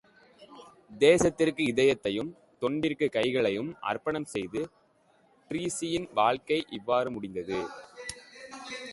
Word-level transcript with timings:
தேசத்திற்கு 0.99 1.63
இதயத்தையும், 1.65 2.33
தொண்டிற்குக் 2.61 3.11
கைகளையும் 3.11 3.75
அர்ப்பணம் 3.81 4.25
செய்து 4.25 4.69
டிரீஸியின் 5.49 6.13
வாழ்க்கை 6.13 6.65
இவ்வாறுமுடிந்தது. 6.69 7.67